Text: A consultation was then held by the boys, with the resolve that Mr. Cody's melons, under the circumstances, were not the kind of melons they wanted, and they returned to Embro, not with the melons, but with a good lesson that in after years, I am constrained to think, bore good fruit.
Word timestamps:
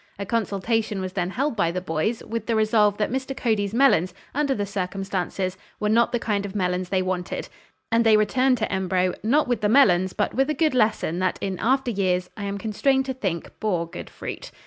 A 0.17 0.25
consultation 0.25 0.99
was 0.99 1.13
then 1.13 1.29
held 1.29 1.55
by 1.55 1.69
the 1.69 1.79
boys, 1.79 2.23
with 2.25 2.47
the 2.47 2.55
resolve 2.55 2.97
that 2.97 3.11
Mr. 3.11 3.37
Cody's 3.37 3.71
melons, 3.71 4.15
under 4.33 4.55
the 4.55 4.65
circumstances, 4.65 5.57
were 5.79 5.89
not 5.89 6.11
the 6.11 6.17
kind 6.17 6.43
of 6.43 6.55
melons 6.55 6.89
they 6.89 7.03
wanted, 7.03 7.49
and 7.91 8.03
they 8.03 8.17
returned 8.17 8.57
to 8.57 8.71
Embro, 8.73 9.13
not 9.21 9.47
with 9.47 9.61
the 9.61 9.69
melons, 9.69 10.13
but 10.13 10.33
with 10.33 10.49
a 10.49 10.55
good 10.55 10.73
lesson 10.73 11.19
that 11.19 11.37
in 11.39 11.59
after 11.59 11.91
years, 11.91 12.31
I 12.35 12.45
am 12.45 12.57
constrained 12.57 13.05
to 13.05 13.13
think, 13.13 13.51
bore 13.59 13.87
good 13.87 14.09
fruit. 14.09 14.49